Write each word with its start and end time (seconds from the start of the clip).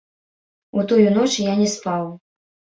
У 0.77 0.85
тую 0.93 1.05
ноч 1.19 1.29
я 1.43 1.53
не 1.63 1.71
спаў. 1.77 2.13